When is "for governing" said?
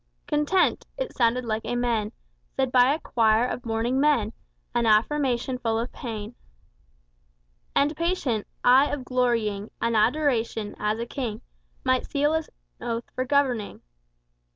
13.13-13.83